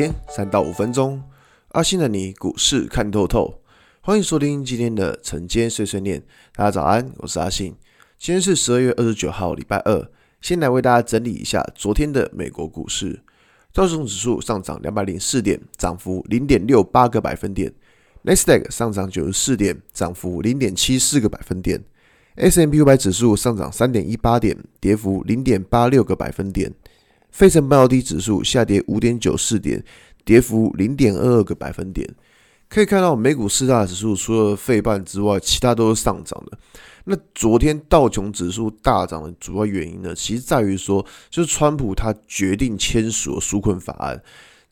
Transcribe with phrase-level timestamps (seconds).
[0.00, 1.22] 天三到五分钟，
[1.72, 3.60] 阿信的你股市看透透，
[4.00, 6.22] 欢迎收听今天的晨间碎碎念。
[6.54, 7.76] 大家早安，我是阿信。
[8.18, 10.10] 今天是十二月二十九号，礼拜二。
[10.40, 13.20] 先来为大家整理一下昨天的美国股市，
[13.74, 17.70] 道琼指数上涨两百零四点，涨幅零点六八个百分点
[18.24, 21.84] ；Nasdaq 上涨九十四点，涨幅零点七四个百分点
[22.36, 26.72] ；S M P 五百指数上涨三点一八点，跌幅零点八六个百分点。
[27.30, 29.82] 费城半导体指数下跌五点九四点，
[30.24, 32.08] 跌幅零点二二个百分点。
[32.68, 36.58] 可以看到，美股四大指数除了费半之外，其他都是上涨的。
[37.04, 44.22] 那昨天道琼指数大涨的主要原因呢，其实在于说，就是川普他决定签署了纾困法案。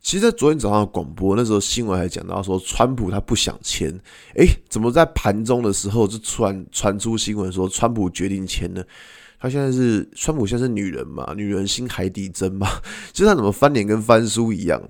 [0.00, 3.92] 其实，在昨天早上的广播那时候，新闻还讲到说，川普他不想签。
[4.36, 8.84] 诶，怎么在盘中的时候就突然传出新闻说，川普决定签呢？
[9.40, 11.32] 他现在是川普，现在是女人嘛？
[11.36, 12.66] 女人心海底针嘛？
[13.12, 14.82] 就是他怎么翻脸跟翻书一样。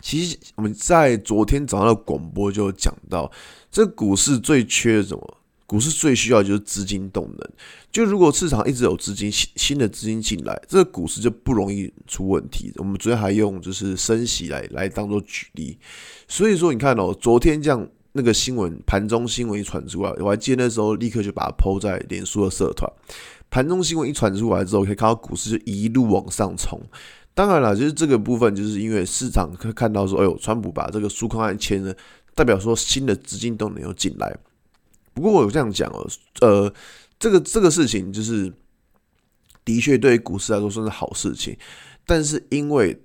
[0.00, 3.30] 其实我们在昨天早上的广播就讲到，
[3.70, 5.38] 这股市最缺什么？
[5.66, 7.50] 股市最需要的就是资金动能。
[7.90, 12.70] 就如果市场一直有资金新新的资金进来，这个股市就不容易出问题。
[12.76, 15.78] 我们昨天还用就是升息来来当做举例。
[16.28, 17.88] 所以说，你看哦，昨天这样。
[18.16, 22.88] 那个新闻盘中新闻一传出来，我还记得那时候立刻就把它抛在脸书的社团。
[23.50, 26.80] 盘中新闻一传出来之后，可以看到股市就一路往上冲。
[27.34, 31.92] 当然了，就是这个部分，就是因为市场可以看到说，哎呦，川普把这个纾困案签了，
[32.36, 34.36] 代表说新的资金都能有进来。
[35.12, 36.08] 不过我有这样讲哦，
[36.40, 36.72] 呃，
[37.18, 38.52] 这个这个事情就是
[39.64, 41.56] 的确对股市来说算是好事情，
[42.06, 42.96] 但是因为。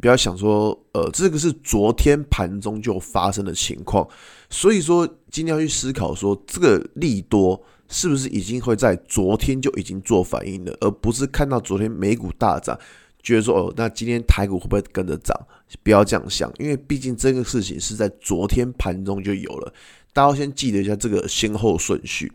[0.00, 4.06] 不要想说，呃，这个是昨天盘中就发生的情况，
[4.48, 12.78] 所以说今天要去思考说，这个利多是不是已经会在昨天就已经做反应了，而不是看到昨天美股大涨，
[13.28, 15.36] 觉得说，哦，那今天台股会不会跟着涨？
[15.82, 19.72] 不要这样想，因为毕竟这个事情是在昨天盘中就有了，
[20.12, 22.32] 大家先记得一下这个先后顺序。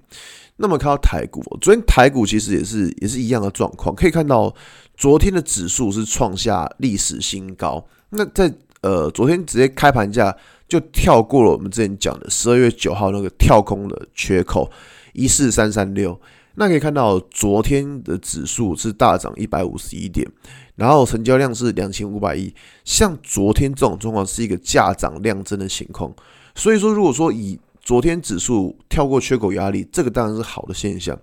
[0.58, 4.54] 那么看到台股，昨天台股其实也是也是一样的状况，可以看到。
[4.96, 10.34] 昨天的指数是创下历史新高，那在呃昨天直接开盘价
[10.68, 14.72] 就跳过了我们之前讲的十二月九号那个跳空的缺口
[15.14, 16.18] 一四三三六，
[16.54, 20.30] 那可以看到昨天的指数是大涨一百五十一点，
[20.76, 22.54] 然后成交量是两千五百亿，
[22.84, 26.14] 像昨天这种状况是一个价涨量增的情况，
[26.56, 31.18] 所以说如果说以昨天指数跳过缺口压力，这个当然是好的现象，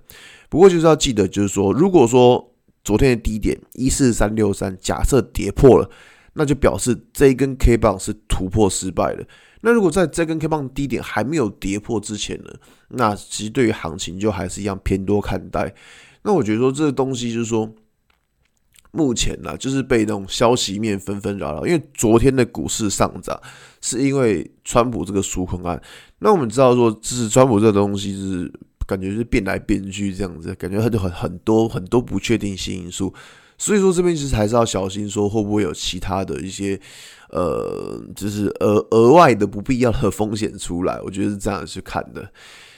[0.49, 2.53] 不过就是要记得就是说如果说
[2.85, 5.91] 昨天的低点一四三六三，假设跌破了，
[6.35, 9.27] 那就表示这一根 K 棒是突破失败的。
[9.63, 12.51] 那如果在这根 K 棒低点还没有跌破之前呢，
[12.89, 15.75] 那其实对于行情就还是一样偏多看待。
[16.23, 17.71] 那我觉得说这个东西就是说，
[18.93, 23.41] 目前呢就是被那种消息面纷纷扰扰，因为昨天的股市上涨
[23.81, 25.81] 是因为川普这个纾困案。
[26.19, 28.53] 那我们知道说，就是川普这个东西是。
[28.87, 33.15] 感觉是变来变去这样子，感觉很很很多很多不确定性因素，
[33.57, 36.77] 所以说这边其实还是要小心，说会不会有其他的一些
[37.29, 42.29] 呃，就是额额外的不必要的风险出来，我觉得是这样去看的。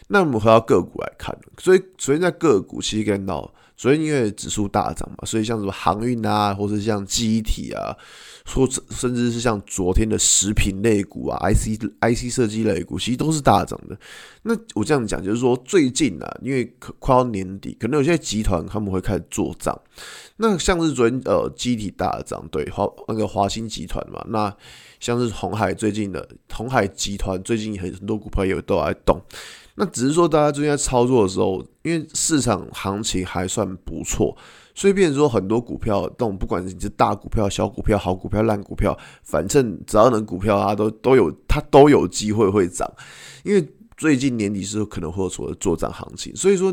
[0.08, 3.50] 那我们回到个股来看，所以昨天在个股其实看到，
[3.82, 7.96] 昨天因为指数大涨嘛，所以像什么航运啊，或者像记忆体啊。
[8.44, 13.98] 说甚至是像昨天的食品类股啊，IC IC 设计类股，其实都是大涨的。
[14.42, 16.64] 那我这样讲，就是说最近啊，因为
[17.00, 19.76] 快要年底，可能有些集团他们会开始做账。
[20.36, 24.52] 那像是昨天呃，集体大涨，对华那个华新集团嘛，那
[25.00, 29.20] 像是红海最近的红海集团，最近很多股票也都在动。
[29.74, 34.36] 那只是说大家最近在操作的时候，因为市场行情还算不错。
[34.74, 42.90] 所以，变说很多股票动，不管是你是大股票、小股票、好股票、烂股票，反正只要能股票，它都都有，它都有机会会涨。
[43.44, 43.68] 因为
[43.98, 46.72] 最近年底是可能会有所谓的作帐行情，所以说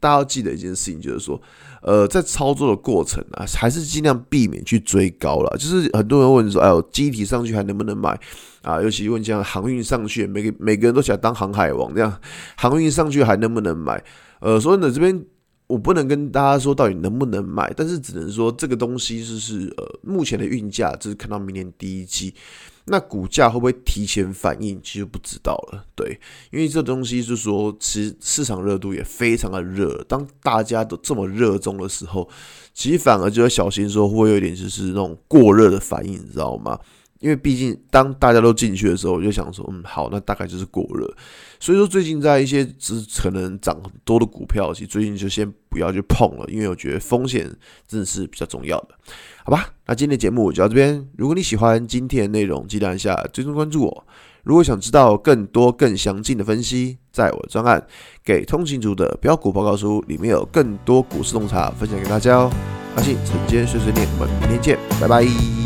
[0.00, 1.40] 大家要记得一件事情，就是说，
[1.82, 5.56] 呃，在操作的过程啊，还是尽量避免去追高了。
[5.56, 8.18] 就是很多人问说，哎呦，记忆体上去还能不能买
[8.62, 8.82] 啊？
[8.82, 12.20] 尤其问像航运上去，每个每个人都想当航海王这样，
[12.56, 14.02] 航运上去还能不能买？
[14.40, 15.24] 呃，所以呢，这边。
[15.70, 22.34] 我不能跟大家说到底能不能买，但是只能说这个东西就是呃，目前的运价就是看到明年第一季，
[22.90, 25.86] 那股价会不会提前反应，其实不知道了。
[25.94, 26.18] 对，
[26.50, 32.28] 因为这东西是说，其实市场热度也非常的热，当大家都这么热衷的时候，
[32.74, 36.78] 其实反而就要小心说会有一点就是那种过热的反应，你知道吗？
[37.20, 41.06] 因为毕竟当大家都进去的时候，我就想说，嗯，好，那大概就是过热。
[41.60, 47.48] 所以说，最近在一些只可能涨很多的股票，其实最近就先不要去碰了，因为我觉得风险
[47.86, 48.88] 真的是比较重要的，
[49.44, 49.68] 好吧？
[49.86, 51.06] 那今天的节目就到这边。
[51.16, 54.06] 如果你喜欢今天的内容，记得按下追踪关注我。
[54.42, 57.86] 如果想知道更多更详尽的分析，在我的专案
[58.24, 62.50] 给通勤族的标股报告书里面有更多股市洞察分享给大家哦。
[62.96, 65.59] 阿信晨间碎碎念，我们明天见，拜拜。